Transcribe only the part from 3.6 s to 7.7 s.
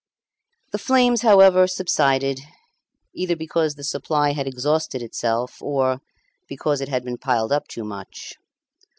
the supply had exhausted itself, or because it had been piled up